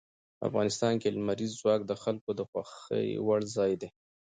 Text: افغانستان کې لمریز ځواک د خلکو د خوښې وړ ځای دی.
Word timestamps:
افغانستان 0.47 0.93
کې 1.01 1.13
لمریز 1.17 1.51
ځواک 1.61 1.81
د 1.85 1.91
خلکو 2.03 2.29
د 2.35 2.41
خوښې 2.49 3.05
وړ 3.27 3.41
ځای 3.55 3.71
دی. 3.81 3.89